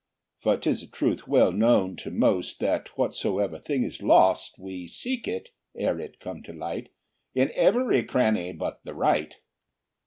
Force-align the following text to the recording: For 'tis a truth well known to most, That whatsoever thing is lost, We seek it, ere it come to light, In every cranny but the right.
For 0.39 0.57
'tis 0.57 0.81
a 0.81 0.89
truth 0.89 1.27
well 1.27 1.51
known 1.51 1.95
to 1.97 2.09
most, 2.09 2.59
That 2.59 2.87
whatsoever 2.97 3.59
thing 3.59 3.83
is 3.83 4.01
lost, 4.01 4.57
We 4.57 4.87
seek 4.87 5.27
it, 5.27 5.49
ere 5.77 5.99
it 5.99 6.19
come 6.19 6.41
to 6.41 6.53
light, 6.53 6.89
In 7.35 7.51
every 7.53 8.01
cranny 8.01 8.51
but 8.51 8.79
the 8.83 8.95
right. 8.95 9.35